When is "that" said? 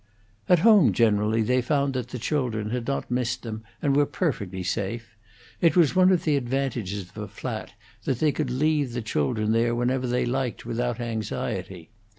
1.93-2.07, 8.05-8.17